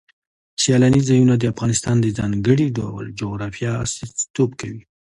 [0.61, 4.81] سیلانی ځایونه د افغانستان د ځانګړي ډول جغرافیه استازیتوب کوي.